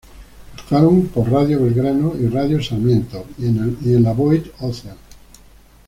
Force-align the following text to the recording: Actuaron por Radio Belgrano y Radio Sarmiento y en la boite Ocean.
Actuaron 0.57 1.05
por 1.09 1.29
Radio 1.29 1.61
Belgrano 1.63 2.13
y 2.19 2.25
Radio 2.27 2.59
Sarmiento 2.63 3.23
y 3.37 3.45
en 3.45 4.01
la 4.01 4.13
boite 4.13 4.51
Ocean. 4.61 4.97